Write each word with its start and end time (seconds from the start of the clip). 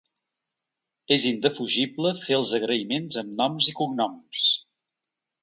És 1.15 1.25
indefugible 1.31 2.13
fer 2.21 2.39
els 2.39 2.55
agraïments 2.59 3.19
amb 3.25 3.37
noms 3.43 3.69
i 3.75 3.77
cognoms. 3.83 4.49